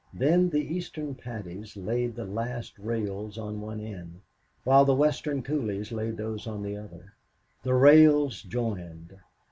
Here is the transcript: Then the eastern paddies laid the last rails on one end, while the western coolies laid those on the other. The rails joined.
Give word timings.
Then 0.15 0.49
the 0.49 0.57
eastern 0.61 1.13
paddies 1.13 1.77
laid 1.77 2.15
the 2.15 2.25
last 2.25 2.79
rails 2.79 3.37
on 3.37 3.61
one 3.61 3.79
end, 3.79 4.21
while 4.63 4.83
the 4.83 4.95
western 4.95 5.43
coolies 5.43 5.91
laid 5.91 6.17
those 6.17 6.47
on 6.47 6.63
the 6.63 6.75
other. 6.75 7.13
The 7.61 7.75
rails 7.75 8.41
joined. 8.41 9.15